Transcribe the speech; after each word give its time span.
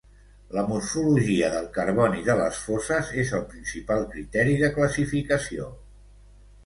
La 0.57 0.61
morfologia 0.69 1.51
del 1.55 1.67
carboni 1.75 2.23
de 2.29 2.37
les 2.41 2.61
foses 2.69 3.11
és 3.25 3.35
el 3.41 3.45
principal 3.55 4.09
criteri 4.15 4.57
de 4.63 4.75
classificació. 4.79 5.69